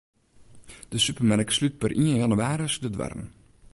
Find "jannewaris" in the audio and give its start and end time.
2.21-2.75